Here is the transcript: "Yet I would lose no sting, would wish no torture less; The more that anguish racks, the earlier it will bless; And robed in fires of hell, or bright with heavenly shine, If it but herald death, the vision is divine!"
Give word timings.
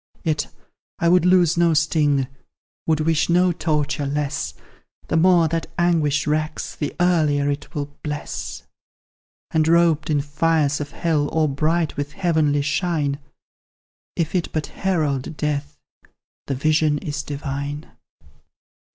"Yet 0.23 0.47
I 0.97 1.09
would 1.09 1.25
lose 1.25 1.57
no 1.57 1.75
sting, 1.75 2.25
would 2.87 3.01
wish 3.01 3.29
no 3.29 3.51
torture 3.51 4.07
less; 4.07 4.55
The 5.09 5.15
more 5.15 5.47
that 5.49 5.67
anguish 5.77 6.25
racks, 6.25 6.75
the 6.75 6.95
earlier 6.99 7.51
it 7.51 7.75
will 7.75 7.85
bless; 8.01 8.63
And 9.51 9.67
robed 9.67 10.09
in 10.09 10.19
fires 10.19 10.81
of 10.81 10.89
hell, 10.89 11.29
or 11.31 11.47
bright 11.47 11.97
with 11.97 12.13
heavenly 12.13 12.63
shine, 12.63 13.19
If 14.15 14.33
it 14.33 14.51
but 14.51 14.65
herald 14.65 15.37
death, 15.37 15.77
the 16.47 16.55
vision 16.55 16.97
is 16.97 17.21
divine!" 17.21 17.85